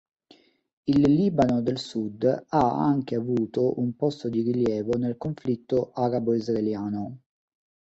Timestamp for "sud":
1.77-2.23